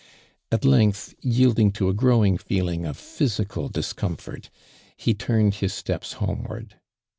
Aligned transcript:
At 0.51 0.65
length 0.65 1.13
yielding 1.21 1.71
to 1.73 1.87
a 1.87 1.93
growing 1.93 2.39
feeling 2.39 2.87
of 2.87 2.97
phy 2.97 3.25
sical 3.25 3.71
discomfort 3.71 4.49
he 4.97 5.13
turneil 5.13 5.51
his 5.53 5.73
steps 5.75 6.13
home 6.13 6.45
ward. 6.49 6.79